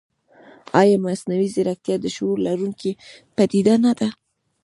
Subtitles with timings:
[0.81, 2.91] ایا مصنوعي ځیرکتیا د شعور لرونکې
[3.35, 4.07] پدیده نه ده؟